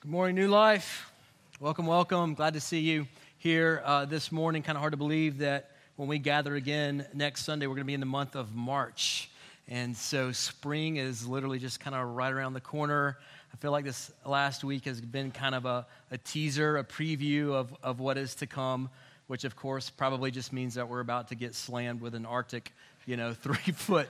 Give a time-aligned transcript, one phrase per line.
[0.00, 1.10] Good morning, New Life.
[1.58, 2.34] Welcome, welcome.
[2.34, 3.08] Glad to see you
[3.38, 4.62] here uh, this morning.
[4.62, 7.88] Kind of hard to believe that when we gather again next Sunday, we're going to
[7.88, 9.28] be in the month of March.
[9.66, 13.18] And so spring is literally just kind of right around the corner.
[13.52, 17.50] I feel like this last week has been kind of a, a teaser, a preview
[17.50, 18.90] of, of what is to come,
[19.26, 22.72] which of course probably just means that we're about to get slammed with an Arctic
[23.08, 24.08] you know, three foot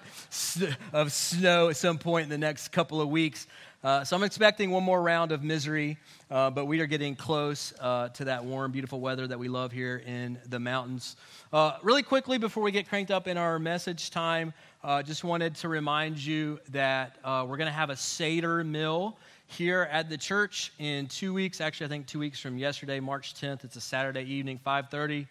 [0.93, 3.47] of snow at some point in the next couple of weeks.
[3.85, 5.97] Uh, so I'm expecting one more round of misery,
[6.33, 9.71] uh, but we are getting close uh, to that warm, beautiful weather that we love
[9.71, 11.15] here in the mountains.
[11.53, 15.55] Uh, really quickly, before we get cranked up in our message time, uh, just wanted
[15.55, 20.19] to remind you that uh, we're going to have a Seder meal here at the
[20.19, 21.61] church in two weeks.
[21.61, 23.63] Actually, I think two weeks from yesterday, March 10th.
[23.63, 25.29] It's a Saturday evening, 5:30.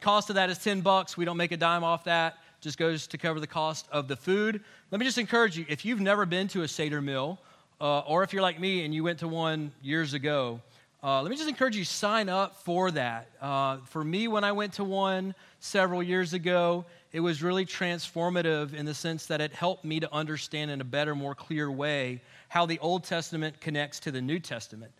[0.00, 1.16] Cost of that is 10 bucks.
[1.16, 4.16] We don't make a dime off that just goes to cover the cost of the
[4.16, 4.60] food.
[4.90, 7.38] Let me just encourage you if you've never been to a Seder meal,
[7.80, 10.60] uh, or if you're like me and you went to one years ago,
[11.02, 13.28] uh, let me just encourage you sign up for that.
[13.40, 18.74] Uh, for me, when I went to one several years ago, it was really transformative
[18.74, 22.20] in the sense that it helped me to understand in a better, more clear way
[22.48, 24.90] how the Old Testament connects to the New Testament.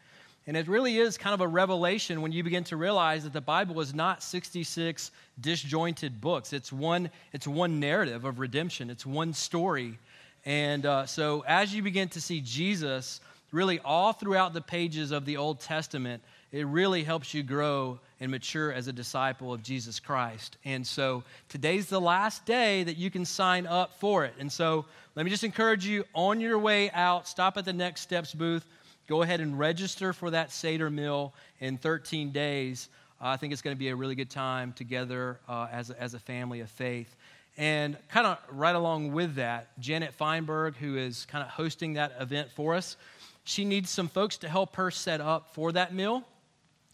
[0.49, 3.41] And it really is kind of a revelation when you begin to realize that the
[3.43, 6.55] Bible is not 66 disjointed books.
[6.55, 9.99] It's one, it's one narrative of redemption, it's one story.
[10.47, 13.21] And uh, so as you begin to see Jesus
[13.53, 18.31] really all throughout the pages of the Old Testament, it really helps you grow and
[18.31, 20.57] mature as a disciple of Jesus Christ.
[20.65, 24.33] And so today's the last day that you can sign up for it.
[24.39, 28.01] And so let me just encourage you on your way out, stop at the Next
[28.01, 28.65] Steps booth
[29.09, 32.91] Go ahead and register for that Seder meal in 13 days.
[33.19, 35.99] Uh, I think it's going to be a really good time together uh, as, a,
[35.99, 37.17] as a family of faith.
[37.57, 42.17] And kind of right along with that, Janet Feinberg, who is kind of hosting that
[42.21, 42.99] event for us,
[43.45, 46.23] she needs some folks to help her set up for that meal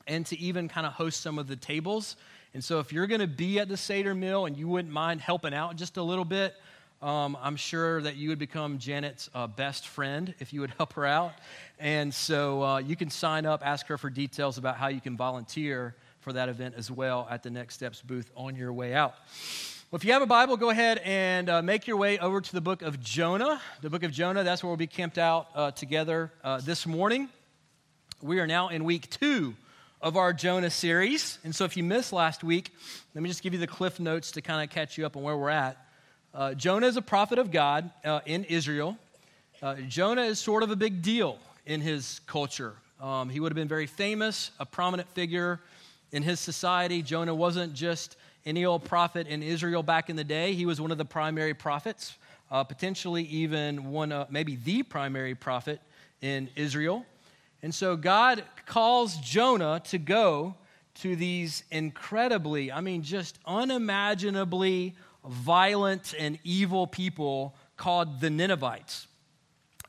[0.06, 2.14] and to even kind of host some of the tables.
[2.54, 5.20] And so, if you're going to be at the Seder meal and you wouldn't mind
[5.20, 6.54] helping out just a little bit,
[7.04, 10.94] um, I'm sure that you would become Janet's uh, best friend if you would help
[10.94, 11.34] her out.
[11.78, 15.14] And so uh, you can sign up, ask her for details about how you can
[15.14, 19.14] volunteer for that event as well at the Next Steps booth on your way out.
[19.90, 22.52] Well, if you have a Bible, go ahead and uh, make your way over to
[22.52, 23.60] the book of Jonah.
[23.82, 27.28] The book of Jonah, that's where we'll be camped out uh, together uh, this morning.
[28.22, 29.54] We are now in week two
[30.00, 31.38] of our Jonah series.
[31.44, 32.72] And so if you missed last week,
[33.14, 35.22] let me just give you the cliff notes to kind of catch you up on
[35.22, 35.83] where we're at.
[36.34, 38.98] Uh, Jonah is a prophet of God uh, in Israel.
[39.62, 42.74] Uh, Jonah is sort of a big deal in his culture.
[43.00, 45.60] Um, he would have been very famous, a prominent figure
[46.10, 47.02] in his society.
[47.02, 50.90] Jonah wasn't just any old prophet in Israel back in the day, he was one
[50.90, 52.16] of the primary prophets,
[52.50, 55.80] uh, potentially even one, maybe the primary prophet
[56.20, 57.06] in Israel.
[57.62, 60.56] And so God calls Jonah to go
[60.96, 64.94] to these incredibly, I mean, just unimaginably
[65.26, 69.06] violent and evil people called the Ninevites.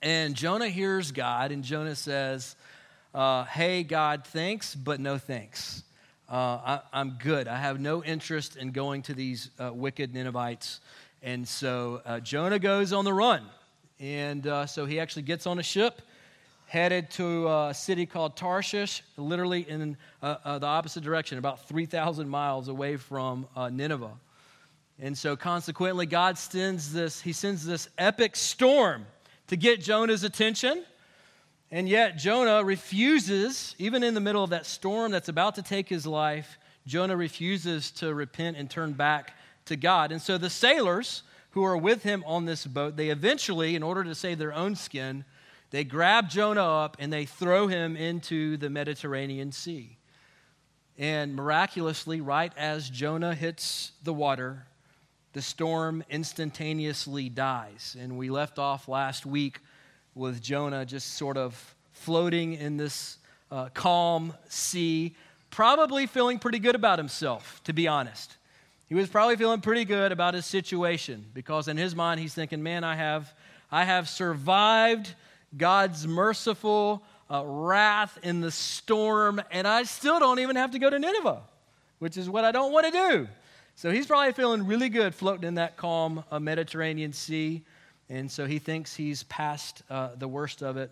[0.02, 2.56] And Jonah hears God, and Jonah says,
[3.14, 5.84] uh, Hey, God, thanks, but no thanks.
[6.30, 7.48] Uh, I, am good.
[7.48, 10.80] I have no interest in going to these uh, wicked Ninevites.
[11.22, 13.44] And so uh, Jonah goes on the run.
[14.00, 16.02] And uh, so he actually gets on a ship,
[16.66, 22.68] headed to a city called Tarshish, literally in uh, the opposite direction, about 3,000 miles
[22.68, 24.12] away from Nineveh.
[25.00, 29.06] And so consequently, God sends this, he sends this epic storm
[29.48, 30.86] to get Jonah's attention.
[31.72, 35.90] And yet Jonah refuses, even in the middle of that storm that's about to take
[35.90, 36.58] his life,
[36.88, 39.34] Jonah refuses to repent and turn back
[39.66, 40.12] to God.
[40.12, 44.04] And so the sailors who are with him on this boat, they eventually, in order
[44.04, 45.26] to save their own skin,
[45.72, 49.98] they grab Jonah up and they throw him into the Mediterranean Sea.
[50.98, 54.68] And miraculously, right as Jonah hits the water,
[55.36, 57.98] the storm instantaneously dies.
[58.00, 59.60] And we left off last week
[60.16, 63.18] with Jonah just sort of floating in this
[63.52, 65.14] uh, calm sea,
[65.50, 68.38] probably feeling pretty good about himself, to be honest.
[68.88, 72.64] He was probably feeling pretty good about his situation because in his mind he's thinking,
[72.64, 73.34] man, I have,
[73.70, 75.14] I have survived
[75.58, 80.90] God's merciful uh, wrath in the storm, and I still don't even have to go
[80.90, 81.42] to Nineveh,
[82.00, 83.28] which is what I don't want to do.
[83.78, 87.62] So he's probably feeling really good floating in that calm uh, Mediterranean Sea.
[88.10, 90.92] And so he thinks he's past uh, the worst of it.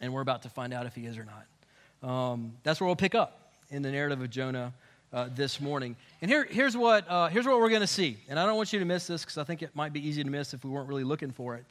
[0.00, 2.08] And we're about to find out if he is or not.
[2.08, 4.72] Um, that's where we'll pick up in the narrative of Jonah
[5.12, 5.96] uh, this morning.
[6.22, 8.18] And here, here's, what, uh, here's what we're going to see.
[8.28, 10.22] And I don't want you to miss this because I think it might be easy
[10.22, 11.64] to miss if we weren't really looking for it.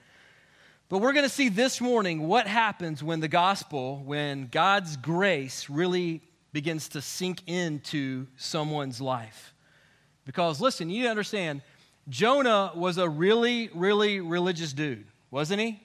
[0.90, 5.70] But we're going to see this morning what happens when the gospel, when God's grace
[5.70, 6.22] really
[6.52, 9.55] begins to sink into someone's life.
[10.26, 11.62] Because listen, you need to understand,
[12.10, 15.82] Jonah was a really, really religious dude, wasn't he?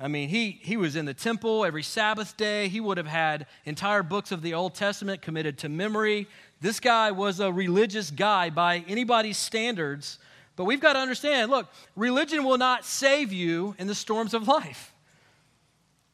[0.00, 2.68] I mean, he, he was in the temple every Sabbath day.
[2.68, 6.28] He would have had entire books of the Old Testament committed to memory.
[6.60, 10.20] This guy was a religious guy by anybody's standards.
[10.54, 14.46] But we've got to understand look, religion will not save you in the storms of
[14.46, 14.92] life.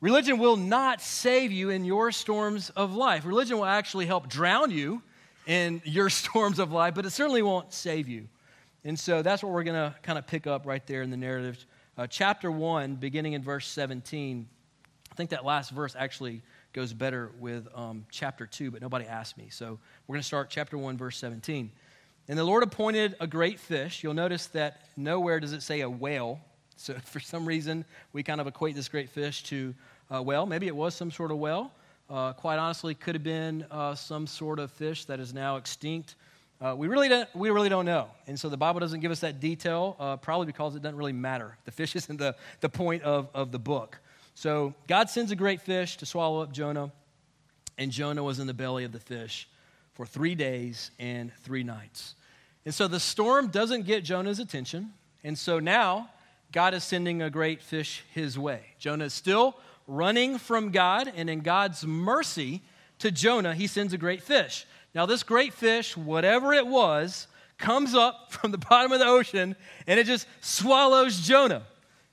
[0.00, 3.24] Religion will not save you in your storms of life.
[3.24, 5.02] Religion will actually help drown you
[5.46, 8.28] in your storms of life, but it certainly won't save you.
[8.84, 11.16] And so that's what we're going to kind of pick up right there in the
[11.16, 11.64] narrative.
[11.96, 14.46] Uh, chapter 1, beginning in verse 17.
[15.10, 16.42] I think that last verse actually
[16.72, 19.48] goes better with um, chapter 2, but nobody asked me.
[19.48, 21.70] So we're going to start chapter 1, verse 17.
[22.28, 24.02] And the Lord appointed a great fish.
[24.02, 26.40] You'll notice that nowhere does it say a whale.
[26.76, 29.74] So for some reason, we kind of equate this great fish to
[30.10, 30.46] a whale.
[30.46, 31.72] Maybe it was some sort of whale.
[32.10, 36.16] Uh, quite honestly, could have been uh, some sort of fish that is now extinct.
[36.60, 38.08] Uh, we, really don't, we really don't know.
[38.26, 41.12] And so the Bible doesn't give us that detail, uh, probably because it doesn't really
[41.12, 41.56] matter.
[41.64, 43.98] The fish isn't the, the point of, of the book.
[44.34, 46.90] So God sends a great fish to swallow up Jonah,
[47.78, 49.48] and Jonah was in the belly of the fish
[49.92, 52.14] for three days and three nights.
[52.64, 54.92] And so the storm doesn't get Jonah's attention.
[55.22, 56.10] And so now
[56.52, 58.62] God is sending a great fish his way.
[58.78, 62.62] Jonah is still running from God, and in God's mercy
[62.98, 64.66] to Jonah, he sends a great fish.
[64.94, 67.26] Now, this great fish, whatever it was,
[67.58, 71.62] comes up from the bottom of the ocean and it just swallows Jonah.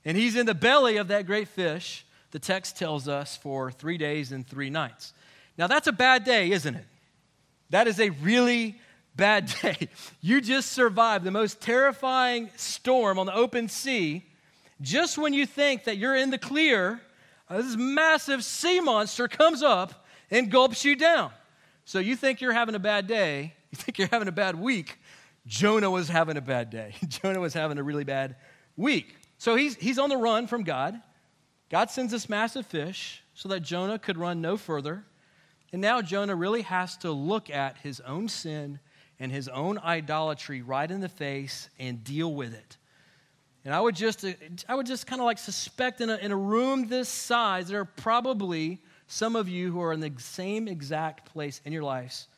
[0.04, 3.98] And he's in the belly of that great fish, the text tells us, for three
[3.98, 5.12] days and three nights.
[5.56, 6.86] Now, that's a bad day, isn't it?
[7.70, 8.80] That is a really
[9.14, 9.88] bad day.
[10.20, 14.24] You just survived the most terrifying storm on the open sea.
[14.80, 17.00] Just when you think that you're in the clear,
[17.52, 21.30] Uh, this massive sea monster comes up and gulps you down.
[21.84, 24.98] So you think you're having a bad day, you think you're having a bad week.
[25.46, 26.94] Jonah was having a bad day.
[27.08, 28.36] Jonah was having a really bad
[28.74, 29.16] week.
[29.36, 30.98] So he's, he's on the run from God.
[31.68, 35.04] God sends this massive fish so that Jonah could run no further.
[35.72, 38.80] And now Jonah really has to look at his own sin
[39.18, 42.78] and his own idolatry right in the face and deal with it.
[43.64, 44.32] And I would just, uh,
[44.68, 47.80] I would just kind of like suspect in a, in a room this size, there
[47.80, 52.28] are probably some of you who are in the same exact place in your lives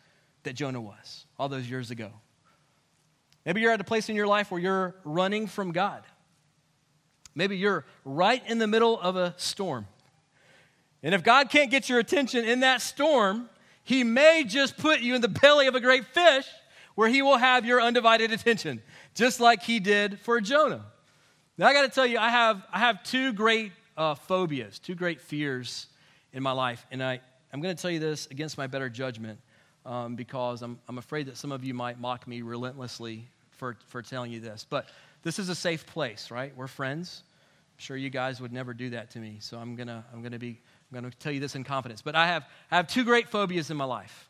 [0.42, 2.10] that Jonah was all those years ago.
[3.46, 6.02] Maybe you're at a place in your life where you're running from God.
[7.34, 9.86] Maybe you're right in the middle of a storm.
[11.02, 13.48] And if God can't get your attention in that storm,
[13.82, 16.46] He may just put you in the belly of a great fish
[16.94, 18.82] where He will have your undivided attention,
[19.14, 20.84] just like He did for Jonah.
[21.56, 24.94] Now, I got to tell you, I have, I have two great uh, phobias, two
[24.94, 25.86] great fears
[26.32, 26.84] in my life.
[26.90, 27.20] And I,
[27.52, 29.38] I'm going to tell you this against my better judgment
[29.86, 34.02] um, because I'm, I'm afraid that some of you might mock me relentlessly for, for
[34.02, 34.66] telling you this.
[34.68, 34.88] But
[35.22, 36.52] this is a safe place, right?
[36.56, 37.22] We're friends.
[37.76, 39.36] I'm sure you guys would never do that to me.
[39.40, 40.60] So I'm to I'm to be
[40.92, 42.02] I'm to tell you this in confidence.
[42.02, 44.28] But I have, I have two great phobias in my life.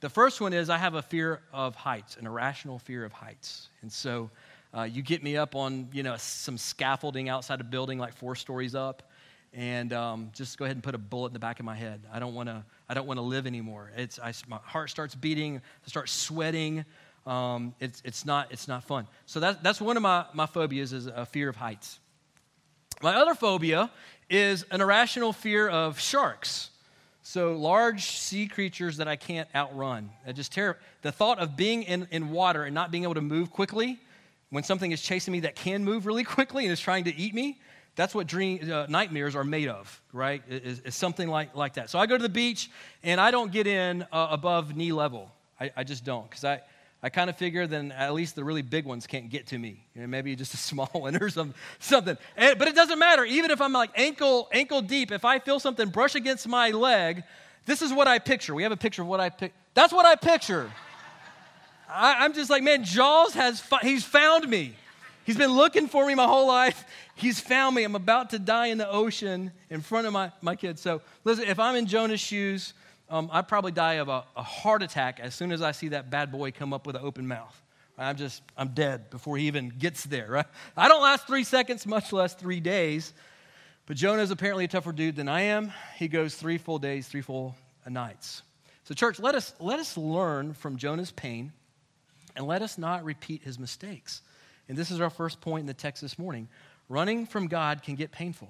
[0.00, 3.68] The first one is I have a fear of heights, an irrational fear of heights.
[3.82, 4.30] And so
[4.76, 8.34] uh, you get me up on, you know, some scaffolding outside a building like four
[8.34, 9.02] stories up,
[9.54, 12.02] and um, just go ahead and put a bullet in the back of my head.
[12.12, 12.64] I don't want to.
[12.88, 13.90] I don't want to live anymore.
[13.96, 15.56] It's I, my heart starts beating.
[15.56, 16.84] I start sweating.
[17.26, 19.06] Um, it's it's not it's not fun.
[19.26, 21.98] So that, that's one of my my phobias is a fear of heights.
[23.00, 23.90] My other phobia
[24.28, 26.70] is an irrational fear of sharks.
[27.22, 30.10] So large sea creatures that I can't outrun.
[30.26, 30.78] I just terror.
[31.02, 33.98] The thought of being in, in water and not being able to move quickly
[34.50, 37.34] when something is chasing me that can move really quickly and is trying to eat
[37.34, 37.60] me,
[37.96, 40.42] that's what dream, uh, nightmares are made of, right?
[40.48, 41.90] Is, is, something like, like that.
[41.90, 42.70] So I go to the beach
[43.02, 45.32] and I don't get in uh, above knee level.
[45.60, 46.60] I, I just don't because I,
[47.02, 49.84] I kind of figure then at least the really big ones can't get to me.
[49.94, 52.16] You know, maybe just a small one or some, something.
[52.36, 53.24] And, but it doesn't matter.
[53.24, 57.24] Even if I'm like ankle, ankle deep, if I feel something brush against my leg,
[57.66, 58.54] this is what I picture.
[58.54, 59.52] We have a picture of what I pick.
[59.74, 60.70] That's what I picture.
[61.88, 64.74] I, am just like, man, Jaws has, he's found me.
[65.24, 66.84] He's been looking for me my whole life.
[67.14, 67.84] He's found me.
[67.84, 70.80] I'm about to die in the ocean in front of my, my kids.
[70.80, 72.72] So, listen, if I'm in Jonah's shoes,
[73.10, 76.08] um, I'd probably die of a, a, heart attack as soon as I see that
[76.10, 77.62] bad boy come up with an open mouth.
[77.98, 80.46] I'm just, I'm dead before he even gets there, right?
[80.76, 83.12] I don't last three seconds, much less three days.
[83.86, 85.72] But Jonah's apparently a tougher dude than I am.
[85.96, 87.56] He goes three full days, three full
[87.88, 88.42] nights.
[88.84, 91.52] So, church, let us, let us learn from Jonah's pain
[92.38, 94.22] and let us not repeat his mistakes.
[94.68, 96.48] And this is our first point in the text this morning.
[96.88, 98.48] Running from God can get painful.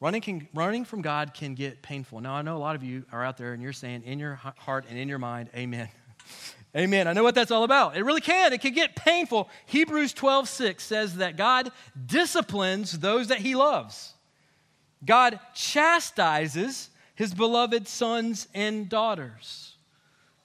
[0.00, 2.20] Running, can, running from God can get painful.
[2.20, 4.34] Now, I know a lot of you are out there and you're saying in your
[4.34, 5.88] heart and in your mind, Amen.
[6.76, 7.06] Amen.
[7.06, 7.96] I know what that's all about.
[7.96, 8.52] It really can.
[8.52, 9.48] It can get painful.
[9.66, 11.70] Hebrews 12, 6 says that God
[12.06, 14.14] disciplines those that he loves.
[15.04, 19.71] God chastises his beloved sons and daughters.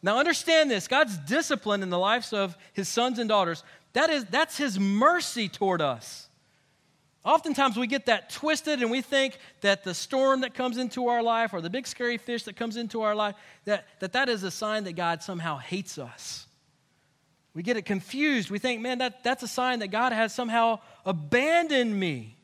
[0.07, 0.87] Now understand this.
[0.87, 3.61] God's discipline in the lives of his sons and daughters,
[3.91, 6.29] that is, that's his mercy toward us.
[7.25, 11.21] Oftentimes we get that twisted and we think that the storm that comes into our
[11.21, 13.35] life or the big scary fish that comes into our life,
[13.65, 16.47] that that, that is a sign that God somehow hates us.
[17.53, 18.49] We get it confused.
[18.49, 22.37] We think, man, that, that's a sign that God has somehow abandoned me.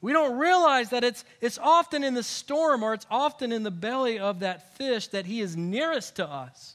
[0.00, 3.70] We don't realize that it's, it's often in the storm or it's often in the
[3.70, 6.74] belly of that fish that He is nearest to us.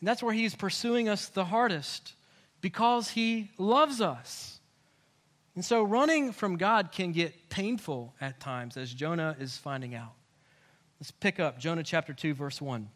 [0.00, 2.14] And that's where He's pursuing us the hardest
[2.60, 4.60] because He loves us.
[5.54, 10.12] And so running from God can get painful at times, as Jonah is finding out.
[11.00, 12.88] Let's pick up Jonah chapter 2, verse 1.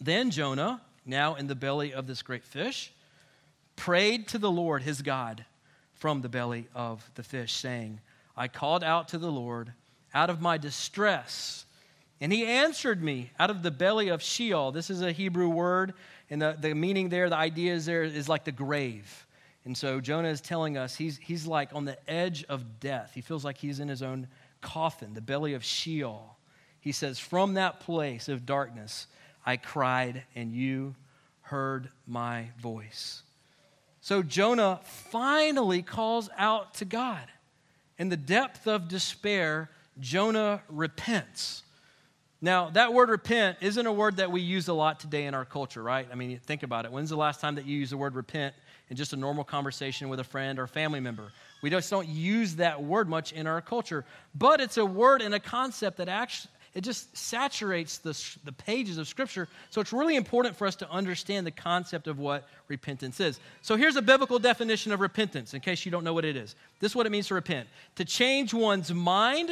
[0.00, 2.92] Then Jonah, now in the belly of this great fish,
[3.76, 5.44] prayed to the Lord his God
[5.94, 8.00] from the belly of the fish, saying,
[8.36, 9.72] I called out to the Lord
[10.14, 11.64] out of my distress,
[12.20, 14.72] and he answered me out of the belly of Sheol.
[14.72, 15.94] This is a Hebrew word,
[16.30, 19.26] and the, the meaning there, the idea is there is like the grave.
[19.64, 23.12] And so Jonah is telling us he's, he's like on the edge of death.
[23.14, 24.28] He feels like he's in his own
[24.60, 26.36] coffin, the belly of Sheol.
[26.80, 29.06] He says, From that place of darkness,
[29.44, 30.94] I cried, and you
[31.42, 33.22] heard my voice.
[34.00, 37.26] So Jonah finally calls out to God.
[37.98, 41.64] In the depth of despair, Jonah repents.
[42.42, 45.44] Now, that word repent isn't a word that we use a lot today in our
[45.44, 46.08] culture, right?
[46.10, 46.92] I mean, think about it.
[46.92, 48.54] When's the last time that you use the word repent
[48.88, 51.32] in just a normal conversation with a friend or family member.
[51.62, 54.04] We just don't use that word much in our culture.
[54.34, 58.96] But it's a word and a concept that actually it just saturates the, the pages
[58.96, 59.48] of Scripture.
[59.70, 63.40] So it's really important for us to understand the concept of what repentance is.
[63.60, 66.54] So here's a biblical definition of repentance, in case you don't know what it is.
[66.78, 69.50] This is what it means to repent to change one's mind,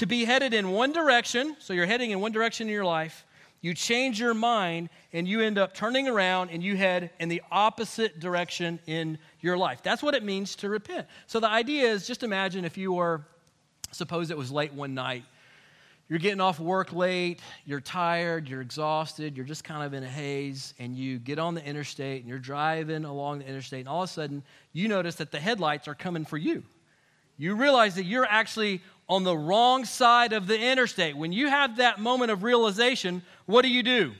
[0.00, 1.54] to be headed in one direction.
[1.58, 3.26] So you're heading in one direction in your life,
[3.60, 7.42] you change your mind and you end up turning around and you head in the
[7.50, 9.82] opposite direction in your life.
[9.82, 11.06] That's what it means to repent.
[11.26, 13.26] So the idea is just imagine if you were,
[13.92, 15.24] suppose it was late one night.
[16.08, 20.08] You're getting off work late, you're tired, you're exhausted, you're just kind of in a
[20.08, 24.04] haze, and you get on the interstate and you're driving along the interstate, and all
[24.04, 24.42] of a sudden
[24.72, 26.62] you notice that the headlights are coming for you.
[27.36, 31.16] You realize that you're actually on the wrong side of the interstate.
[31.16, 34.12] When you have that moment of realization, what do you do?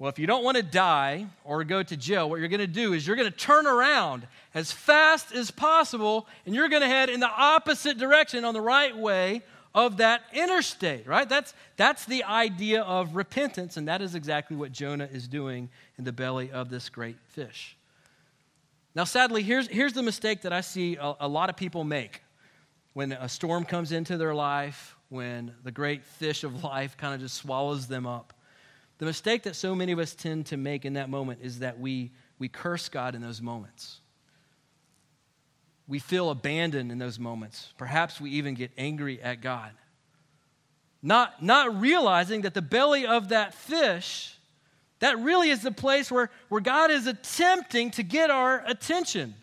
[0.00, 2.66] Well, if you don't want to die or go to jail, what you're going to
[2.66, 6.88] do is you're going to turn around as fast as possible and you're going to
[6.88, 9.42] head in the opposite direction on the right way
[9.76, 11.28] of that interstate, right?
[11.28, 16.04] That's, that's the idea of repentance, and that is exactly what Jonah is doing in
[16.04, 17.76] the belly of this great fish.
[18.96, 22.21] Now, sadly, here's, here's the mistake that I see a, a lot of people make
[22.92, 27.20] when a storm comes into their life, when the great fish of life kind of
[27.20, 28.32] just swallows them up.
[28.98, 31.80] The mistake that so many of us tend to make in that moment is that
[31.80, 34.00] we, we curse God in those moments.
[35.88, 37.72] We feel abandoned in those moments.
[37.76, 39.72] Perhaps we even get angry at God.
[41.02, 44.38] Not, not realizing that the belly of that fish,
[45.00, 49.34] that really is the place where, where God is attempting to get our attention.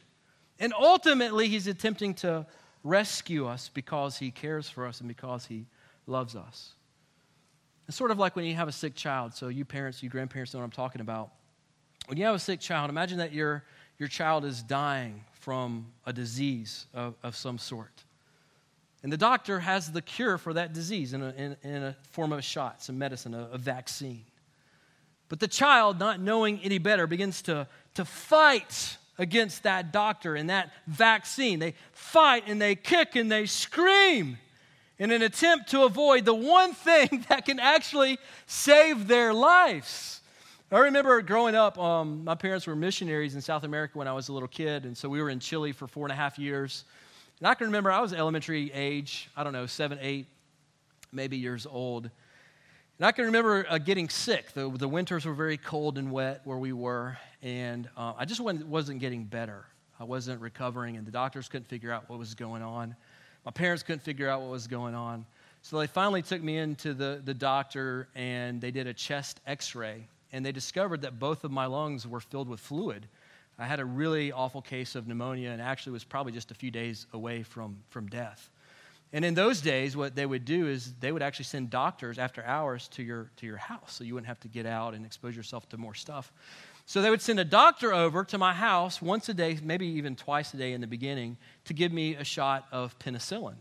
[0.57, 2.45] And ultimately, He's attempting to
[2.83, 5.65] rescue us because he cares for us and because he
[6.07, 6.73] loves us.
[7.87, 9.33] It's sort of like when you have a sick child.
[9.33, 11.31] So, you parents, you grandparents know what I'm talking about.
[12.07, 13.63] When you have a sick child, imagine that your,
[13.97, 18.03] your child is dying from a disease of, of some sort.
[19.01, 22.33] And the doctor has the cure for that disease in a, in, in a form
[22.33, 24.25] of a shot, some medicine, a, a vaccine.
[25.29, 30.49] But the child, not knowing any better, begins to, to fight against that doctor and
[30.49, 31.59] that vaccine.
[31.59, 34.39] They fight and they kick and they scream
[34.97, 40.21] in an attempt to avoid the one thing that can actually save their lives.
[40.71, 44.29] I remember growing up, um, my parents were missionaries in South America when I was
[44.29, 46.85] a little kid, and so we were in Chile for four and a half years.
[47.39, 50.27] And I can remember I was elementary age, I don't know, seven, eight,
[51.11, 52.11] maybe years old.
[52.99, 54.51] And I can remember uh, getting sick.
[54.51, 58.41] The, the winters were very cold and wet where we were, and uh, I just
[58.41, 59.63] wasn't, getting better.
[60.01, 62.93] I wasn't recovering, and the doctors couldn't figure out what was going on.
[63.45, 65.25] My parents couldn't figure out what was going on.
[65.61, 69.75] So they finally took me into the, the doctor, and they did a chest x
[69.75, 73.07] ray, and they discovered that both of my lungs were filled with fluid.
[73.57, 76.69] I had a really awful case of pneumonia and actually was probably just a few
[76.69, 78.49] days away from, from death.
[79.11, 82.43] And in those days, what they would do is they would actually send doctors after
[82.43, 85.35] hours to your, to your house so you wouldn't have to get out and expose
[85.35, 86.31] yourself to more stuff.
[86.85, 90.15] So they would send a doctor over to my house once a day, maybe even
[90.15, 93.55] twice a day in the beginning, to give me a shot of penicillin.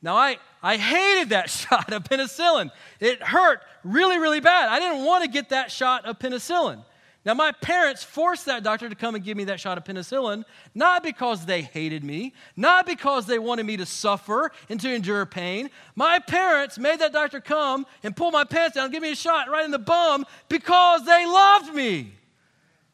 [0.00, 2.70] Now, I, I hated that shot of penicillin.
[2.98, 4.68] It hurt really, really bad.
[4.68, 6.84] I didn't want to get that shot of penicillin.
[7.24, 10.44] Now, my parents forced that doctor to come and give me that shot of penicillin,
[10.74, 15.24] not because they hated me, not because they wanted me to suffer and to endure
[15.24, 15.70] pain.
[15.94, 19.16] My parents made that doctor come and pull my pants down and give me a
[19.16, 22.12] shot right in the bum because they loved me.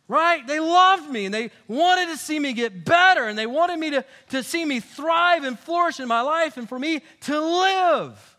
[0.09, 0.47] Right?
[0.47, 3.91] They loved me and they wanted to see me get better and they wanted me
[3.91, 8.38] to, to see me thrive and flourish in my life and for me to live.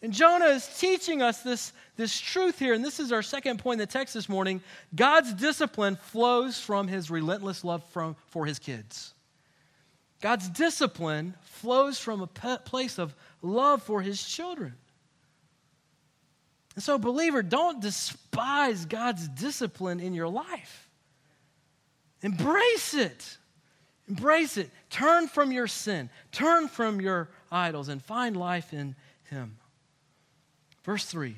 [0.00, 3.80] And Jonah is teaching us this, this truth here, and this is our second point
[3.80, 4.62] in the text this morning.
[4.94, 9.14] God's discipline flows from his relentless love from, for his kids.
[10.20, 14.74] God's discipline flows from a place of love for his children.
[16.76, 20.88] And so, believer, don't despise God's discipline in your life.
[22.22, 23.36] Embrace it.
[24.08, 24.70] Embrace it.
[24.88, 29.56] Turn from your sin, turn from your idols, and find life in Him.
[30.88, 31.36] Verse 3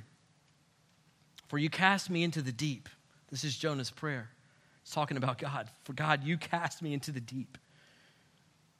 [1.48, 2.88] For you cast me into the deep.
[3.32, 4.30] This is Jonah's prayer.
[4.84, 5.68] He's talking about God.
[5.82, 7.58] For God, you cast me into the deep,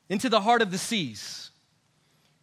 [0.09, 1.51] into the heart of the seas.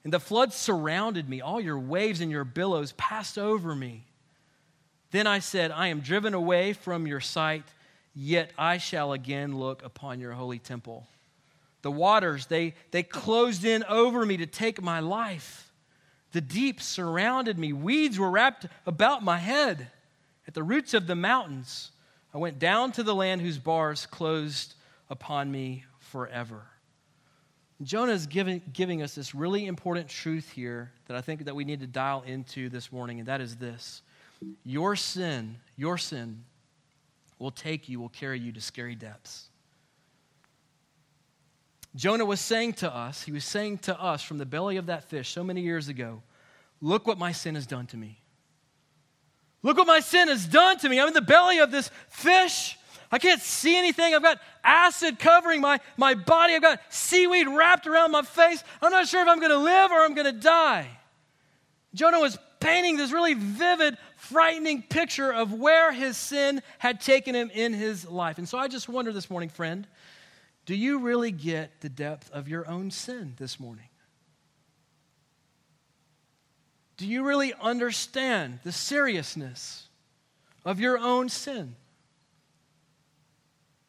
[0.03, 1.39] And the floods surrounded me.
[1.39, 4.03] All your waves and your billows passed over me.
[5.11, 7.63] Then I said, I am driven away from your sight,
[8.13, 11.07] yet I shall again look upon your holy temple.
[11.81, 15.66] The waters, they, they closed in over me to take my life.
[16.31, 17.73] The deep surrounded me.
[17.73, 19.87] Weeds were wrapped about my head.
[20.47, 21.91] At the roots of the mountains,
[22.33, 24.75] I went down to the land whose bars closed
[25.09, 26.63] upon me forever.
[27.83, 31.63] Jonah is giving, giving us this really important truth here that I think that we
[31.63, 34.01] need to dial into this morning, and that is this.
[34.65, 36.43] Your sin, your sin
[37.39, 39.49] will take you, will carry you to scary depths.
[41.97, 45.03] Jonah was saying to us, he was saying to us from the belly of that
[45.05, 46.21] fish so many years ago,
[46.81, 48.19] Look what my sin has done to me.
[49.63, 50.99] Look what my sin has done to me.
[50.99, 52.77] I'm in the belly of this fish.
[53.11, 54.13] I can't see anything.
[54.13, 56.53] I've got acid covering my, my body.
[56.53, 58.63] I've got seaweed wrapped around my face.
[58.81, 60.87] I'm not sure if I'm going to live or I'm going to die.
[61.95, 67.49] Jonah was painting this really vivid, frightening picture of where his sin had taken him
[67.53, 68.37] in his life.
[68.37, 69.87] And so I just wonder this morning, friend,
[70.67, 73.87] do you really get the depth of your own sin this morning?
[76.97, 79.87] Do you really understand the seriousness
[80.65, 81.77] of your own sin?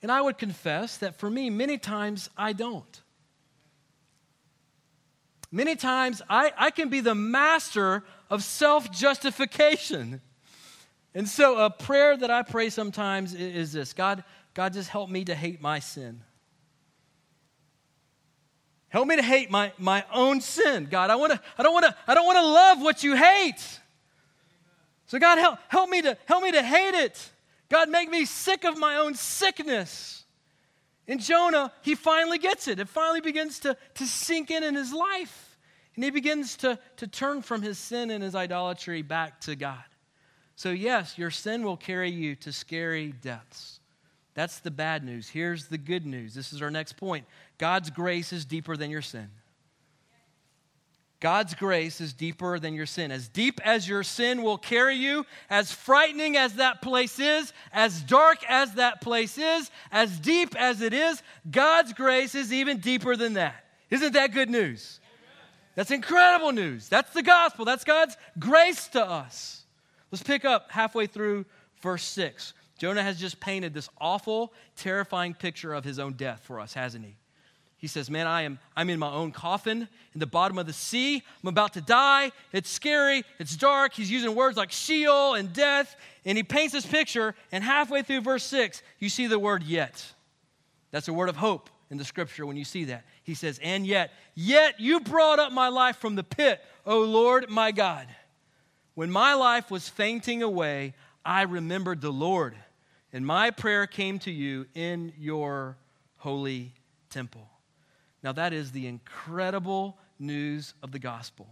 [0.03, 3.03] And I would confess that for me, many times I don't.
[5.51, 10.21] Many times I, I can be the master of self justification.
[11.12, 14.23] And so a prayer that I pray sometimes is this God,
[14.55, 16.23] God, just help me to hate my sin.
[18.88, 20.88] Help me to hate my, my own sin.
[20.90, 23.81] God, I, wanna, I don't want to I don't want to love what you hate.
[25.07, 27.31] So God, help, help, me to, help me to hate it.
[27.68, 30.24] God, make me sick of my own sickness.
[31.07, 32.79] In Jonah, he finally gets it.
[32.79, 35.57] It finally begins to, to sink in in his life.
[35.94, 39.83] And he begins to, to turn from his sin and his idolatry back to God.
[40.55, 43.81] So, yes, your sin will carry you to scary depths.
[44.35, 45.29] That's the bad news.
[45.29, 46.35] Here's the good news.
[46.35, 47.27] This is our next point
[47.59, 49.29] God's grace is deeper than your sin.
[51.21, 53.11] God's grace is deeper than your sin.
[53.11, 58.01] As deep as your sin will carry you, as frightening as that place is, as
[58.03, 63.16] dark as that place is, as deep as it is, God's grace is even deeper
[63.16, 63.64] than that.
[63.90, 65.01] Isn't that good news?
[65.75, 66.88] That's incredible news.
[66.88, 67.64] That's the gospel.
[67.64, 69.64] That's God's grace to us.
[70.12, 71.47] Let's pick up halfway through
[71.83, 72.55] verse 6.
[72.79, 77.05] Jonah has just painted this awful, terrifying picture of his own death for us, hasn't
[77.05, 77.16] he?
[77.79, 80.73] He says, Man, I am, I'm in my own coffin in the bottom of the
[80.73, 81.23] sea.
[81.43, 82.33] I'm about to die.
[82.53, 83.25] It's scary.
[83.38, 83.95] It's dark.
[83.95, 85.97] He's using words like Sheol and death.
[86.25, 87.35] And he paints this picture.
[87.53, 90.05] And halfway through verse 6, you see the word yet.
[90.91, 93.05] That's a word of hope in the scripture when you see that.
[93.23, 97.49] He says, And yet, yet you brought up my life from the pit, O Lord
[97.49, 98.09] my God.
[98.95, 102.57] When my life was fainting away, I remembered the Lord,
[103.12, 105.77] and my prayer came to you in your
[106.17, 106.73] holy
[107.11, 107.49] temple.
[108.22, 111.46] Now, that is the incredible news of the gospel.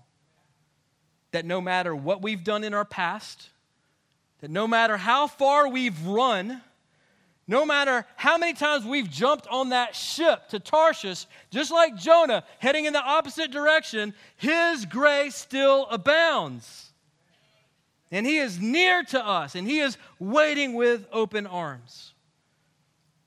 [1.33, 3.51] That no matter what we've done in our past,
[4.41, 6.61] that no matter how far we've run,
[7.49, 12.43] No matter how many times we've jumped on that ship to Tarshish, just like Jonah,
[12.59, 16.91] heading in the opposite direction, his grace still abounds.
[18.11, 22.15] And he is near to us, and he is waiting with open arms.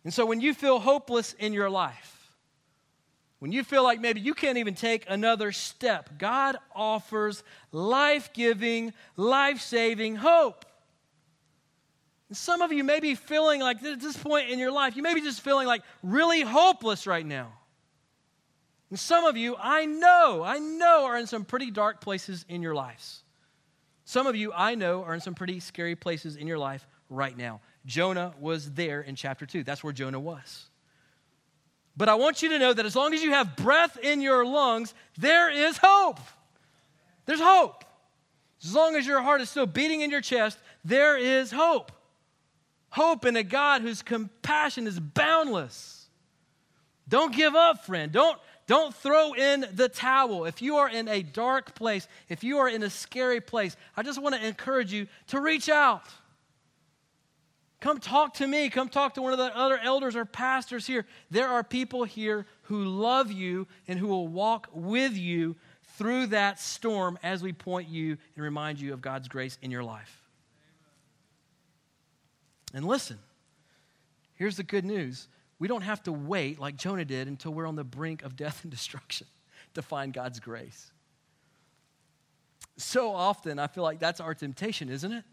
[0.03, 2.18] And so when you feel hopeless in your life,
[3.39, 8.93] when you feel like maybe you can't even take another step, God offers life giving,
[9.15, 10.65] life saving hope.
[12.27, 15.03] And some of you may be feeling like at this point in your life, you
[15.03, 17.53] may be just feeling like really hopeless right now.
[18.89, 22.61] And some of you, I know, I know, are in some pretty dark places in
[22.61, 23.23] your lives.
[24.03, 27.37] Some of you, I know, are in some pretty scary places in your life right
[27.37, 27.61] now.
[27.85, 29.63] Jonah was there in chapter 2.
[29.63, 30.65] That's where Jonah was.
[31.99, 34.45] But I want you to know that as long as you have breath in your
[34.45, 36.21] lungs, there is hope.
[37.25, 37.83] There's hope.
[38.63, 41.91] As long as your heart is still beating in your chest, there is hope.
[42.91, 46.07] Hope in a God whose compassion is boundless.
[47.09, 48.13] Don't give up, friend.
[48.13, 50.45] Don't, don't throw in the towel.
[50.45, 54.03] If you are in a dark place, if you are in a scary place, I
[54.03, 56.03] just want to encourage you to reach out.
[57.79, 58.69] Come talk to me.
[58.69, 61.05] Come talk to one of the other elders or pastors here.
[61.31, 65.55] There are people here who love you and who will walk with you
[65.97, 69.83] through that storm as we point you and remind you of God's grace in your
[69.83, 70.29] life.
[72.73, 73.17] And listen,
[74.35, 77.75] here's the good news we don't have to wait like Jonah did until we're on
[77.75, 79.27] the brink of death and destruction
[79.73, 80.91] to find God's grace.
[82.77, 85.25] So often, I feel like that's our temptation, isn't it?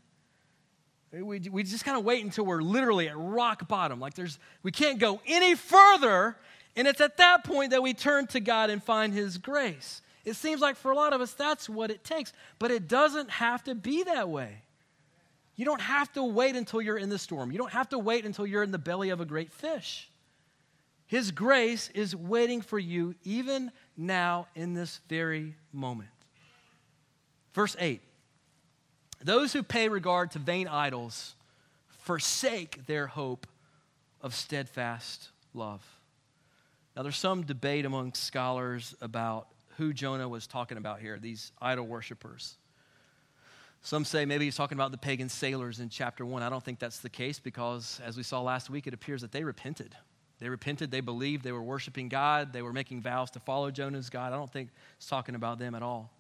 [1.13, 4.01] We, we just kind of wait until we're literally at rock bottom.
[4.01, 6.37] Like there's, we can't go any further.
[6.75, 10.03] And it's at that point that we turn to God and find His grace.
[10.25, 12.33] It seems like for a lot of us, that's what it takes.
[12.59, 14.63] But it doesn't have to be that way.
[15.55, 17.51] You don't have to wait until you're in the storm.
[17.51, 20.11] You don't have to wait until you're in the belly of a great fish.
[21.07, 26.11] His grace is waiting for you even now in this very moment.
[27.55, 28.03] Verse 8
[29.23, 31.35] Those who pay regard to vain idols
[32.03, 33.47] forsake their hope
[34.23, 35.85] of steadfast love.
[36.97, 41.87] Now, there's some debate among scholars about who Jonah was talking about here, these idol
[41.87, 42.57] worshippers.
[43.83, 46.43] Some say maybe he's talking about the pagan sailors in chapter 1.
[46.43, 49.33] I don't think that's the case because, as we saw last week, it appears that
[49.33, 49.95] they repented.
[50.39, 54.11] They repented, they believed, they were worshiping God, they were making vows to follow Jonah's
[54.11, 54.33] God.
[54.33, 56.11] I don't think it's talking about them at all.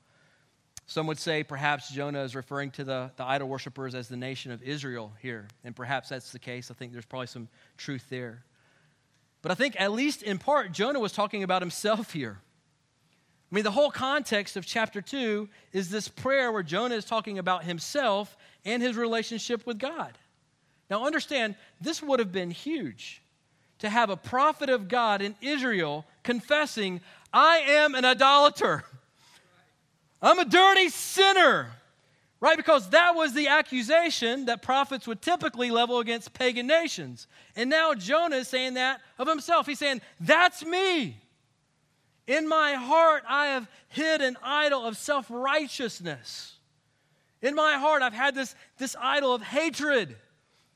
[0.87, 4.53] Some would say perhaps Jonah is referring to the, the idol worshippers as the nation
[4.53, 6.71] of Israel here, and perhaps that's the case.
[6.71, 8.45] I think there's probably some truth there.
[9.43, 12.39] But I think, at least in part, Jonah was talking about himself here.
[13.51, 17.39] I mean, the whole context of chapter 2 is this prayer where Jonah is talking
[17.39, 20.19] about himself and his relationship with God.
[20.91, 23.23] Now, understand, this would have been huge
[23.81, 27.01] to have a prophet of God in Israel confessing,
[27.33, 28.85] I am an idolater.
[30.27, 31.71] I'm a dirty sinner.
[32.39, 32.57] Right?
[32.57, 37.27] Because that was the accusation that prophets would typically level against pagan nations.
[37.55, 39.67] And now Jonah is saying that of himself.
[39.67, 41.17] He's saying, That's me.
[42.27, 46.59] In my heart, I have hid an idol of self righteousness.
[47.41, 50.17] In my heart, I've had this, this idol of hatred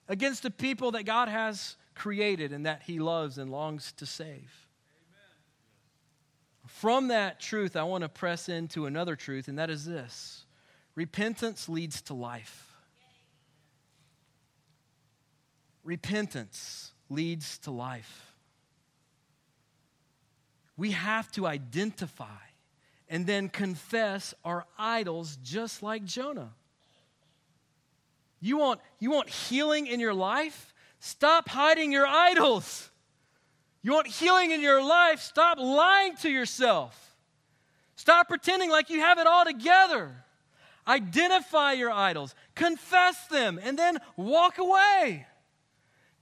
[0.09, 4.60] against the people that God has created and that He loves and longs to save.
[6.81, 10.45] From that truth, I want to press into another truth, and that is this
[10.95, 12.75] repentance leads to life.
[15.85, 18.31] Repentance leads to life
[20.81, 22.41] we have to identify
[23.11, 26.55] and then confess our idols just like Jonah.
[28.41, 30.73] You want, you want healing in your life?
[30.99, 32.89] Stop hiding your idols.
[33.83, 35.21] You want healing in your life?
[35.21, 37.17] Stop lying to yourself.
[37.97, 40.25] Stop pretending like you have it all together.
[40.87, 45.27] Identify your idols, confess them, and then walk away.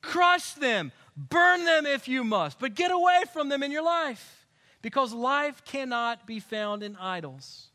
[0.02, 4.46] Crush them, burn them if you must, but get away from them in your life.
[4.82, 7.68] Because life cannot be found in idols.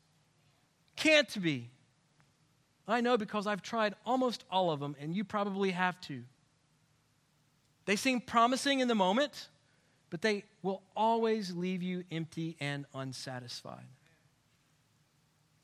[0.95, 1.69] Can't be.
[2.87, 6.23] I know because I've tried almost all of them, and you probably have too.
[7.85, 9.49] They seem promising in the moment,
[10.13, 13.87] but they will always leave you empty and unsatisfied.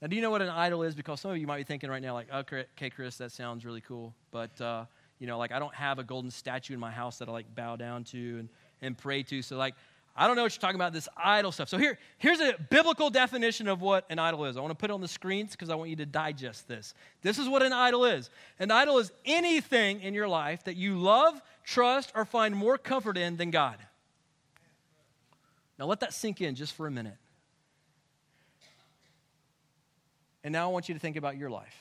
[0.01, 0.95] Now, do you know what an idol is?
[0.95, 3.81] Because some of you might be thinking right now, like, okay, Chris, that sounds really
[3.81, 4.85] cool, but uh,
[5.19, 7.53] you know, like I don't have a golden statue in my house that I like
[7.53, 8.49] bow down to and,
[8.81, 9.43] and pray to.
[9.43, 9.75] So, like,
[10.15, 11.69] I don't know what you're talking about, this idol stuff.
[11.69, 14.57] So here, here's a biblical definition of what an idol is.
[14.57, 16.95] I want to put it on the screens because I want you to digest this.
[17.21, 18.31] This is what an idol is.
[18.57, 23.15] An idol is anything in your life that you love, trust, or find more comfort
[23.15, 23.77] in than God.
[25.80, 27.15] Now let that sink in just for a minute.
[30.44, 31.76] And now I want you to think about your life.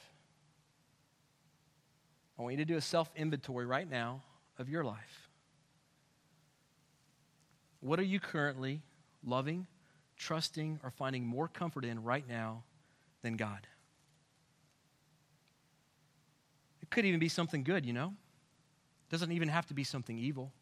[2.39, 4.23] I want you to do a self inventory right now
[4.59, 5.29] of your life.
[7.81, 8.83] What are you currently
[9.25, 9.67] loving,
[10.17, 12.63] trusting, or finding more comfort in right now
[13.23, 13.67] than God?
[16.83, 18.15] It could even be something good, you know?
[19.09, 20.53] It doesn't even have to be something evil.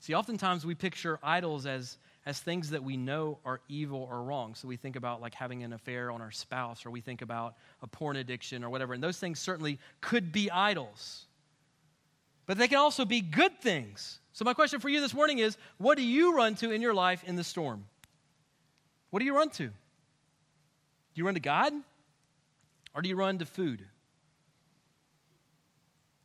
[0.00, 4.54] See, oftentimes we picture idols as, as things that we know are evil or wrong.
[4.54, 7.54] So we think about like having an affair on our spouse, or we think about
[7.82, 8.94] a porn addiction or whatever.
[8.94, 11.26] And those things certainly could be idols.
[12.46, 14.20] But they can also be good things.
[14.32, 16.94] So, my question for you this morning is what do you run to in your
[16.94, 17.84] life in the storm?
[19.10, 19.66] What do you run to?
[19.66, 19.72] Do
[21.14, 21.72] you run to God?
[22.94, 23.84] Or do you run to food?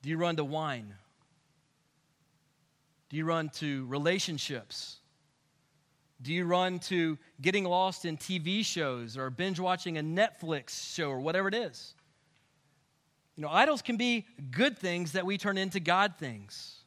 [0.02, 0.94] Do you run to wine?
[3.14, 4.98] Do you run to relationships?
[6.24, 11.12] Do you run to getting lost in TV shows or binge watching a Netflix show
[11.12, 11.94] or whatever it is?
[13.36, 16.78] You know, idols can be good things that we turn into God things.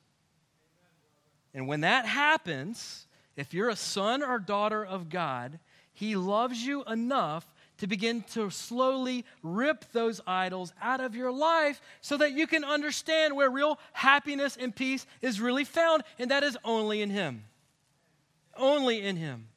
[1.55, 5.61] And when that happens, if you're a son or daughter of God,
[5.93, 7.47] He loves you enough
[7.79, 12.65] to begin to slowly rip those idols out of your life so that you can
[12.65, 17.45] understand where real happiness and peace is really found, and that is only in Him.
[18.57, 19.49] Only in Him.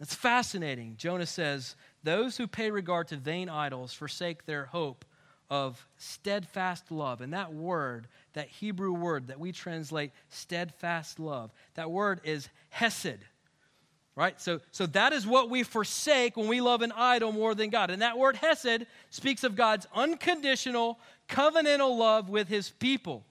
[0.00, 0.94] It's fascinating.
[0.96, 5.04] Jonah says, Those who pay regard to vain idols forsake their hope
[5.50, 7.20] of steadfast love.
[7.20, 13.18] And that word, that Hebrew word that we translate steadfast love, that word is hesed.
[14.16, 14.38] Right?
[14.40, 17.90] So, so that is what we forsake when we love an idol more than God.
[17.90, 23.24] And that word hesed speaks of God's unconditional, covenantal love with his people.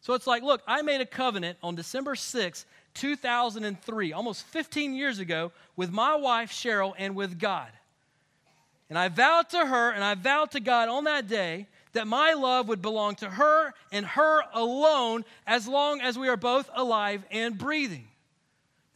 [0.00, 5.18] So it's like, look, I made a covenant on December 6th, 2003, almost 15 years
[5.18, 7.68] ago, with my wife Cheryl and with God.
[8.88, 12.34] And I vowed to her and I vowed to God on that day that my
[12.34, 17.24] love would belong to her and her alone as long as we are both alive
[17.30, 18.06] and breathing.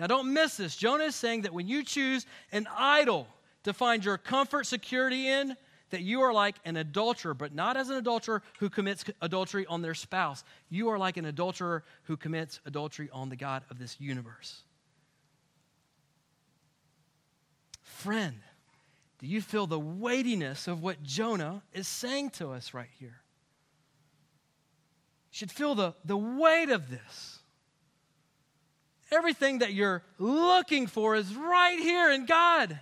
[0.01, 0.77] Now, don't miss this.
[0.77, 3.29] Jonah is saying that when you choose an idol
[3.65, 5.55] to find your comfort, security in,
[5.91, 9.83] that you are like an adulterer, but not as an adulterer who commits adultery on
[9.83, 10.43] their spouse.
[10.71, 14.63] You are like an adulterer who commits adultery on the God of this universe.
[17.83, 18.41] Friend,
[19.19, 23.21] do you feel the weightiness of what Jonah is saying to us right here?
[25.31, 27.39] You should feel the, the weight of this.
[29.12, 32.79] Everything that you're looking for is right here in God.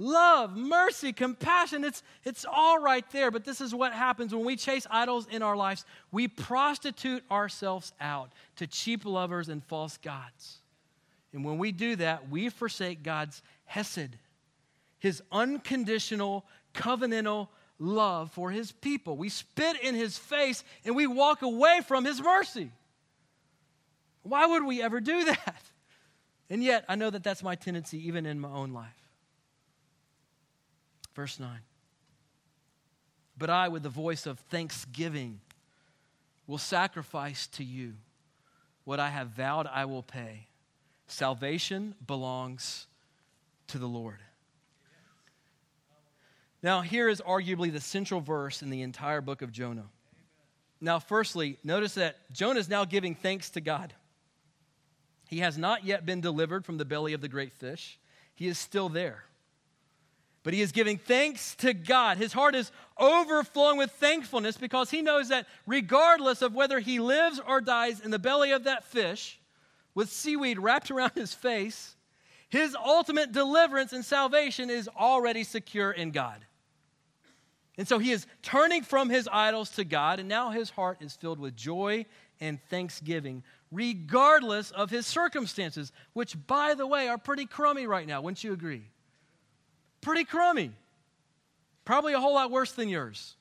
[0.00, 3.30] Love, mercy, compassion, it's, it's all right there.
[3.30, 5.84] But this is what happens when we chase idols in our lives.
[6.12, 10.58] We prostitute ourselves out to cheap lovers and false gods.
[11.32, 14.16] And when we do that, we forsake God's hesed
[14.98, 19.16] his unconditional, covenantal love for his people.
[19.16, 22.70] We spit in his face and we walk away from his mercy.
[24.28, 25.62] Why would we ever do that?
[26.50, 29.10] And yet, I know that that's my tendency even in my own life.
[31.14, 31.50] Verse 9.
[33.36, 35.40] But I, with the voice of thanksgiving,
[36.46, 37.92] will sacrifice to you
[38.84, 40.46] what I have vowed I will pay.
[41.06, 42.86] Salvation belongs
[43.66, 44.20] to the Lord.
[46.62, 49.90] Now, here is arguably the central verse in the entire book of Jonah.
[50.80, 53.92] Now, firstly, notice that Jonah is now giving thanks to God.
[55.28, 58.00] He has not yet been delivered from the belly of the great fish,
[58.34, 59.24] he is still there.
[60.42, 62.16] But he is giving thanks to God.
[62.16, 67.38] His heart is overflowing with thankfulness because he knows that regardless of whether he lives
[67.46, 69.38] or dies in the belly of that fish,
[69.94, 71.96] with seaweed wrapped around his face,
[72.48, 76.46] his ultimate deliverance and salvation is already secure in God.
[77.76, 81.14] And so he is turning from his idols to God, and now his heart is
[81.14, 82.06] filled with joy
[82.40, 88.20] and thanksgiving, regardless of his circumstances, which, by the way, are pretty crummy right now.
[88.20, 88.84] Wouldn't you agree?
[90.00, 90.72] Pretty crummy.
[91.84, 93.34] Probably a whole lot worse than yours.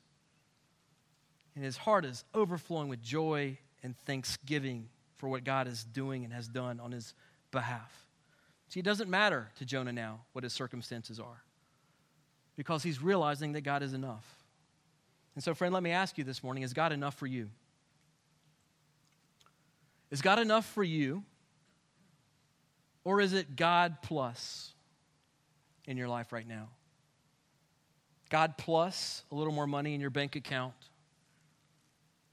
[1.56, 6.34] And his heart is overflowing with joy and thanksgiving for what God is doing and
[6.34, 7.14] has done on his
[7.52, 7.92] behalf.
[8.70, 11.44] See, it doesn't matter to Jonah now what his circumstances are
[12.58, 14.26] because he's realizing that God is enough.
[15.36, 17.50] And so, friend, let me ask you this morning is God enough for you?
[20.12, 21.24] Is God enough for you
[23.04, 24.74] Or is it God plus
[25.86, 26.68] in your life right now?
[28.30, 30.74] God plus a little more money in your bank account.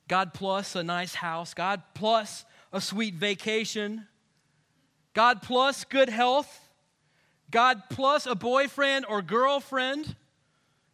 [0.09, 1.55] God plus a nice house.
[1.55, 4.09] God plus a sweet vacation.
[5.13, 6.61] God plus good health.
[7.53, 10.17] God plus a boyfriend or girlfriend.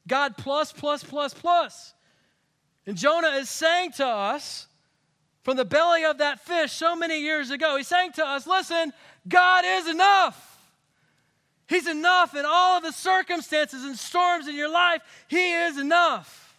[0.07, 1.95] God plus, plus, plus, plus.
[2.87, 4.67] And Jonah is saying to us
[5.43, 8.93] from the belly of that fish so many years ago, he's saying to us, listen,
[9.27, 10.47] God is enough.
[11.67, 15.03] He's enough in all of the circumstances and storms in your life.
[15.29, 16.59] He is enough.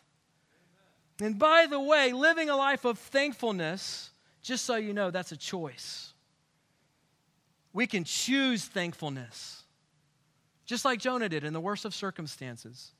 [1.22, 4.10] And by the way, living a life of thankfulness,
[4.42, 6.14] just so you know, that's a choice.
[7.74, 9.64] We can choose thankfulness,
[10.66, 12.92] just like Jonah did in the worst of circumstances.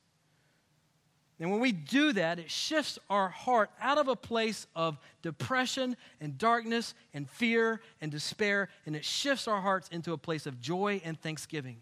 [1.42, 5.96] And when we do that, it shifts our heart out of a place of depression
[6.20, 10.60] and darkness and fear and despair, and it shifts our hearts into a place of
[10.60, 11.78] joy and thanksgiving.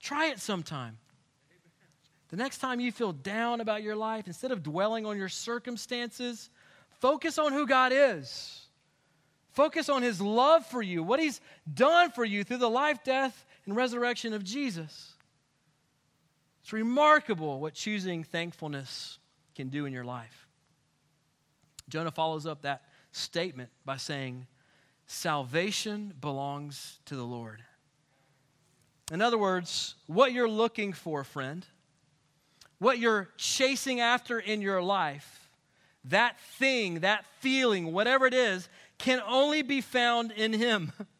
[0.00, 0.98] Try it sometime.
[2.30, 6.50] The next time you feel down about your life, instead of dwelling on your circumstances,
[6.98, 8.62] focus on who God is.
[9.52, 11.40] Focus on His love for you, what He's
[11.72, 15.09] done for you through the life, death, and resurrection of Jesus.
[16.70, 19.18] It's remarkable what choosing thankfulness
[19.56, 20.46] can do in your life.
[21.88, 24.46] Jonah follows up that statement by saying,
[25.08, 27.64] Salvation belongs to the Lord.
[29.10, 31.66] In other words, what you're looking for, friend,
[32.78, 35.50] what you're chasing after in your life,
[36.04, 40.92] that thing, that feeling, whatever it is, can only be found in Him.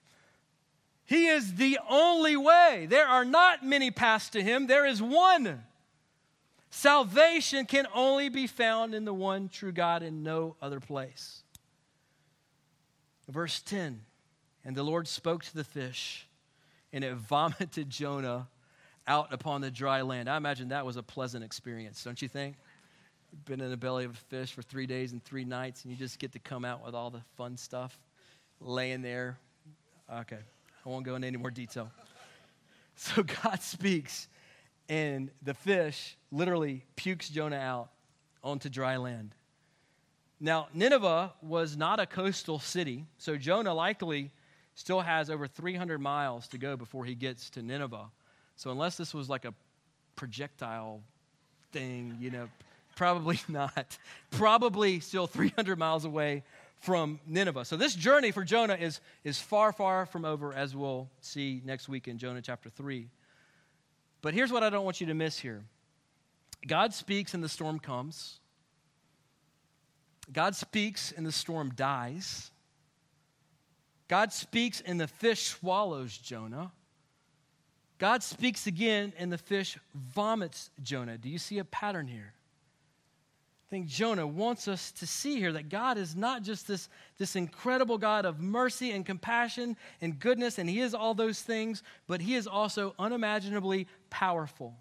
[1.11, 2.87] He is the only way.
[2.89, 5.65] There are not many paths to Him, there is one.
[6.71, 11.43] Salvation can only be found in the one true God in no other place.
[13.29, 14.03] Verse 10
[14.65, 16.29] And the Lord spoke to the fish
[16.93, 18.47] and it vomited Jonah
[19.05, 20.31] out upon the dry land.
[20.31, 22.55] I imagine that was a pleasant experience, don't you think?
[23.33, 25.91] You've been in the belly of a fish for three days and three nights, and
[25.91, 27.99] you just get to come out with all the fun stuff
[28.61, 29.39] laying there.
[30.13, 30.39] Okay,
[30.85, 31.91] I won't go into any more detail.
[32.97, 34.29] So God speaks,
[34.87, 37.89] and the fish literally pukes Jonah out
[38.45, 39.35] onto dry land.
[40.39, 44.31] Now, Nineveh was not a coastal city, so Jonah likely
[44.75, 48.11] still has over 300 miles to go before he gets to Nineveh.
[48.57, 49.55] So, unless this was like a
[50.15, 51.01] projectile
[51.73, 52.49] thing, you know,
[52.97, 53.97] probably not.
[54.31, 56.43] Probably still 300 miles away
[56.81, 57.65] from Nineveh.
[57.65, 61.89] So, this journey for Jonah is, is far, far from over, as we'll see next
[61.89, 63.09] week in Jonah chapter 3.
[64.23, 65.63] But here's what I don't want you to miss here
[66.67, 68.41] God speaks and the storm comes.
[70.33, 72.51] God speaks and the storm dies.
[74.09, 76.73] God speaks and the fish swallows Jonah.
[77.99, 81.19] God speaks again and the fish vomits Jonah.
[81.19, 82.33] Do you see a pattern here?
[83.71, 87.37] I think Jonah wants us to see here that God is not just this, this
[87.37, 92.21] incredible God of mercy and compassion and goodness, and He is all those things, but
[92.21, 94.75] He is also unimaginably powerful.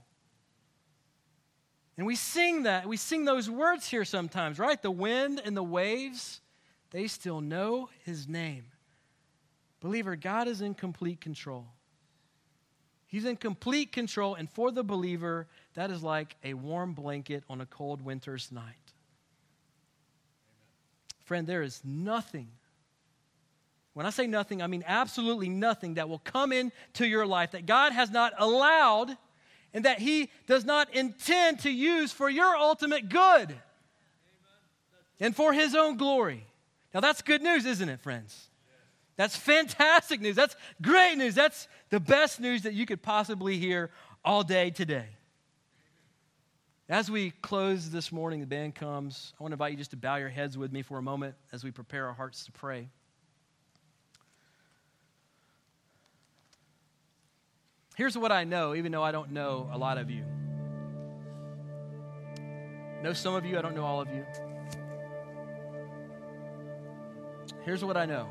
[1.98, 4.82] And we sing that, we sing those words here sometimes, right?
[4.82, 6.42] The wind and the waves,
[6.90, 8.66] they still know His name.
[9.82, 11.68] Believer, God is in complete control.
[13.06, 15.48] He's in complete control, and for the believer,
[15.80, 18.64] that is like a warm blanket on a cold winter's night.
[18.66, 18.76] Amen.
[21.24, 22.50] Friend, there is nothing,
[23.94, 27.66] when I say nothing, I mean absolutely nothing that will come into your life that
[27.66, 29.16] God has not allowed
[29.74, 33.56] and that He does not intend to use for your ultimate good
[35.18, 36.46] and for His own glory.
[36.94, 38.50] Now, that's good news, isn't it, friends?
[39.16, 40.36] That's fantastic news.
[40.36, 41.36] That's great news.
[41.36, 43.92] That's the best news that you could possibly hear
[44.26, 45.08] all day today.
[46.90, 49.34] As we close this morning, the band comes.
[49.40, 51.36] I want to invite you just to bow your heads with me for a moment
[51.54, 52.90] as we prepare our hearts to pray.
[57.96, 60.24] Here's what I know, even though I don't know a lot of you.
[62.98, 64.26] I know some of you, I don't know all of you.
[67.66, 68.28] Here's what I know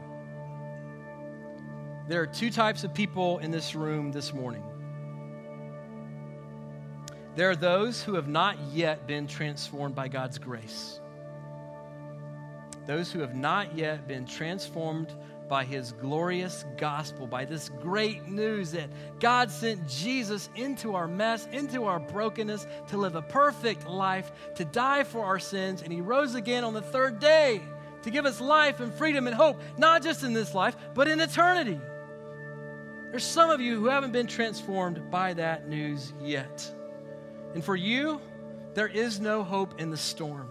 [2.08, 4.64] there are two types of people in this room this morning.
[7.38, 10.98] There are those who have not yet been transformed by God's grace.
[12.84, 15.14] Those who have not yet been transformed
[15.48, 21.46] by his glorious gospel, by this great news that God sent Jesus into our mess,
[21.52, 26.00] into our brokenness, to live a perfect life, to die for our sins, and he
[26.00, 27.60] rose again on the third day
[28.02, 31.20] to give us life and freedom and hope, not just in this life, but in
[31.20, 31.80] eternity.
[33.12, 36.74] There's some of you who haven't been transformed by that news yet.
[37.54, 38.20] And for you,
[38.74, 40.48] there is no hope in the storm.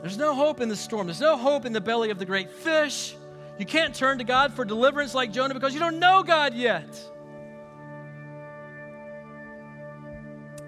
[0.00, 1.06] There's no hope in the storm.
[1.06, 3.14] There's no hope in the belly of the great fish.
[3.58, 6.98] You can't turn to God for deliverance like Jonah because you don't know God yet.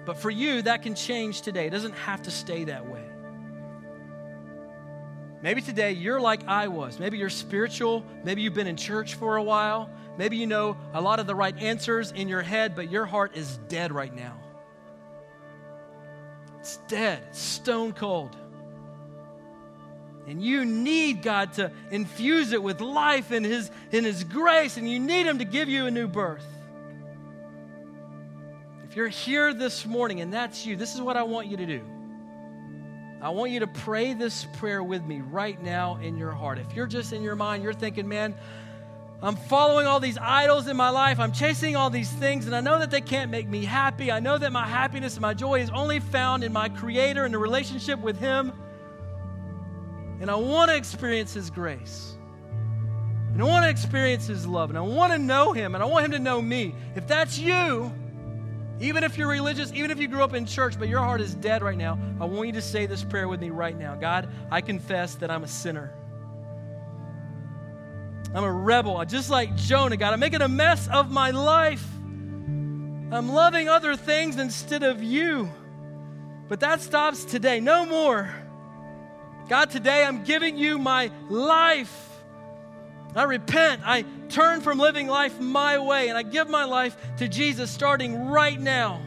[0.05, 1.67] But for you, that can change today.
[1.67, 3.03] It doesn't have to stay that way.
[5.43, 6.99] Maybe today you're like I was.
[6.99, 8.05] Maybe you're spiritual.
[8.23, 9.89] Maybe you've been in church for a while.
[10.17, 13.35] Maybe you know a lot of the right answers in your head, but your heart
[13.35, 14.39] is dead right now.
[16.61, 18.37] It's dead, stone cold.
[20.27, 24.89] And you need God to infuse it with life in His, in His grace, and
[24.89, 26.45] you need Him to give you a new birth.
[28.85, 31.65] If you're here this morning and that's you, this is what I want you to
[31.65, 31.81] do.
[33.23, 36.59] I want you to pray this prayer with me right now in your heart.
[36.59, 38.35] If you're just in your mind, you're thinking, man,
[39.21, 41.21] I'm following all these idols in my life.
[41.21, 44.11] I'm chasing all these things, and I know that they can't make me happy.
[44.11, 47.33] I know that my happiness and my joy is only found in my Creator and
[47.33, 48.51] the relationship with Him.
[50.19, 52.17] And I want to experience His grace.
[53.31, 54.69] And I want to experience His love.
[54.69, 55.75] And I want to know Him.
[55.75, 56.75] And I want Him to know me.
[56.97, 57.89] If that's you,
[58.79, 61.35] even if you're religious, even if you grew up in church, but your heart is
[61.35, 63.95] dead right now, I want you to say this prayer with me right now.
[63.95, 65.93] God, I confess that I'm a sinner.
[68.33, 69.95] I'm a rebel, I just like Jonah.
[69.95, 71.85] God, I'm making a mess of my life.
[73.11, 75.51] I'm loving other things instead of you.
[76.47, 77.59] But that stops today.
[77.59, 78.33] No more.
[79.49, 82.09] God, today I'm giving you my life.
[83.15, 83.81] I repent.
[83.85, 84.03] I
[84.33, 88.59] turn from living life my way and I give my life to Jesus starting right
[88.59, 88.99] now.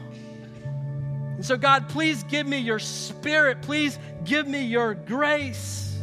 [1.37, 3.61] And so, God, please give me your spirit.
[3.61, 5.99] Please give me your grace.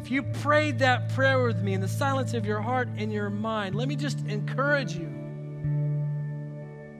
[0.00, 3.30] If you prayed that prayer with me in the silence of your heart and your
[3.30, 5.08] mind, let me just encourage you.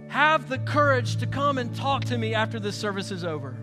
[0.09, 3.57] Have the courage to come and talk to me after this service is over.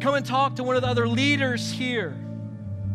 [0.00, 2.16] Come and talk to one of the other leaders here.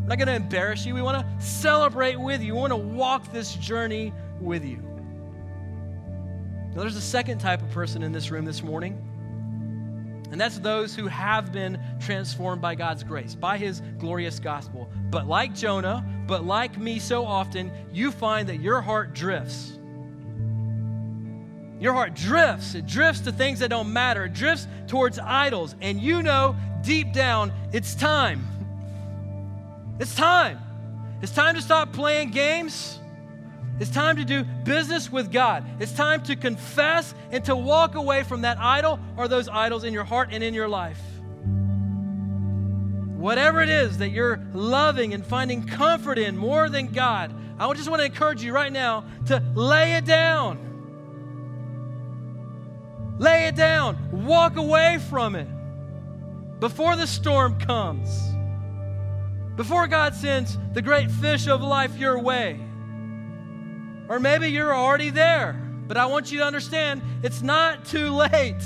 [0.04, 0.94] We're not going to embarrass you.
[0.94, 2.54] We want to celebrate with you.
[2.54, 4.78] We want to walk this journey with you.
[6.76, 8.98] Now, there's a second type of person in this room this morning,
[10.30, 14.92] and that's those who have been transformed by God's grace, by His glorious gospel.
[15.10, 19.80] But like Jonah, but like me so often, you find that your heart drifts.
[21.80, 22.76] Your heart drifts.
[22.76, 24.26] It drifts to things that don't matter.
[24.26, 25.76] It drifts towards idols.
[25.80, 28.46] And you know deep down it's time.
[30.00, 30.60] It's time.
[31.22, 33.00] It's time to stop playing games.
[33.80, 35.64] It's time to do business with God.
[35.80, 39.94] It's time to confess and to walk away from that idol or those idols in
[39.94, 41.00] your heart and in your life.
[43.18, 47.90] Whatever it is that you're loving and finding comfort in more than God, I just
[47.90, 50.60] want to encourage you right now to lay it down.
[53.18, 54.26] Lay it down.
[54.26, 55.48] Walk away from it
[56.60, 58.33] before the storm comes
[59.56, 62.60] before God sends the great fish of life your way.
[64.10, 65.54] Or maybe you're already there,
[65.88, 68.64] but I want you to understand it's not too late.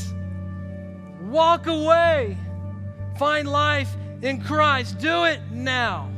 [1.21, 2.38] Walk away,
[3.17, 4.97] find life in Christ.
[4.99, 6.09] Do it now.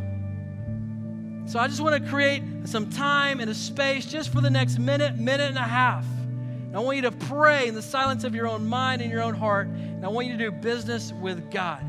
[1.45, 4.77] So I just want to create some time and a space just for the next
[4.77, 6.05] minute, minute and a half.
[6.05, 9.23] And I want you to pray in the silence of your own mind and your
[9.23, 9.67] own heart.
[9.67, 11.83] And I want you to do business with God.